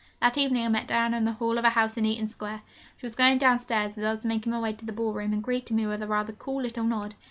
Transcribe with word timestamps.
That 0.19 0.35
evening 0.35 0.65
I 0.65 0.69
met 0.69 0.87
Diana 0.87 1.15
in 1.17 1.25
the 1.25 1.33
hall 1.33 1.59
of 1.59 1.63
a 1.63 1.69
house 1.69 1.95
in 1.95 2.05
Eaton 2.07 2.27
Square. 2.27 2.61
She 2.97 3.05
was 3.05 3.13
going 3.13 3.37
downstairs 3.37 3.95
as 3.99 4.03
I 4.03 4.09
was 4.09 4.25
making 4.25 4.51
my 4.51 4.59
way 4.59 4.73
to 4.73 4.83
the 4.87 4.91
ball 4.91 5.13
room, 5.13 5.31
and 5.31 5.43
greeted 5.43 5.75
me 5.75 5.85
with 5.85 6.01
a 6.01 6.07
rather 6.07 6.33
cool 6.33 6.59
little 6.63 6.85
nod. 6.85 7.13